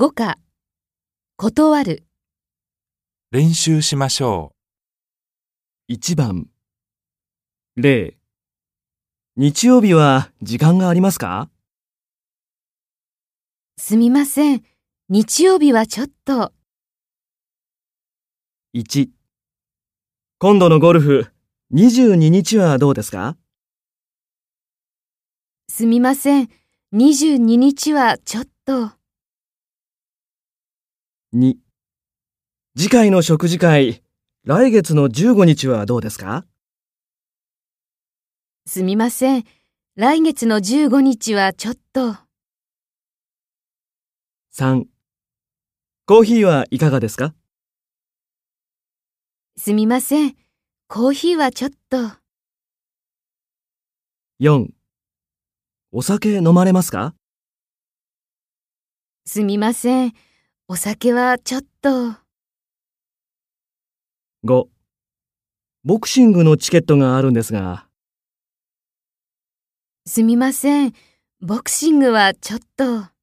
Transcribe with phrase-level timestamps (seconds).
[0.00, 0.38] 5課、
[1.36, 2.04] 断る、
[3.32, 4.52] 練習しましょ
[5.90, 6.46] 1番。
[7.76, 8.14] 0
[9.34, 11.50] 日曜日は時間がありますか？
[13.76, 14.62] すみません。
[15.08, 16.52] 日曜日はちょっと、
[18.76, 19.08] 1
[20.38, 21.26] 今度のゴルフ
[21.74, 23.36] 22日はどうですか？
[25.68, 26.48] すみません。
[26.94, 28.92] 22日はちょっと、
[31.34, 31.56] 2
[32.74, 34.02] 次回の食事会
[34.44, 36.46] 来月の15日はどうですか？
[38.64, 39.44] すみません。
[39.94, 42.16] 来月の15日はちょっと、
[44.54, 44.86] 3
[46.06, 47.34] コーヒーはいかがですか？
[49.58, 50.34] すみません。
[50.86, 51.98] コーヒーはちょっと、
[54.40, 54.68] 4
[55.92, 57.14] お酒飲まれますか？
[59.26, 60.14] すみません。
[60.70, 62.14] お酒はちょっと、
[64.44, 64.66] 5
[65.82, 67.86] ボクシングのチケットがあるんですが
[70.04, 70.92] すみません。
[71.40, 73.17] ボクシングはちょっと。